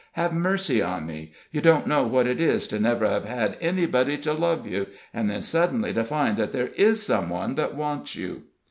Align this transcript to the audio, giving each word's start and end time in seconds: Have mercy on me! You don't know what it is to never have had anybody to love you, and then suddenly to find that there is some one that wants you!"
Have 0.13 0.33
mercy 0.33 0.81
on 0.81 1.05
me! 1.05 1.31
You 1.51 1.61
don't 1.61 1.85
know 1.85 2.01
what 2.01 2.25
it 2.25 2.41
is 2.41 2.65
to 2.69 2.79
never 2.79 3.07
have 3.07 3.25
had 3.25 3.55
anybody 3.61 4.17
to 4.17 4.33
love 4.33 4.65
you, 4.65 4.87
and 5.13 5.29
then 5.29 5.43
suddenly 5.43 5.93
to 5.93 6.03
find 6.03 6.37
that 6.37 6.51
there 6.53 6.69
is 6.75 7.03
some 7.03 7.29
one 7.29 7.53
that 7.53 7.75
wants 7.75 8.15
you!" 8.15 8.41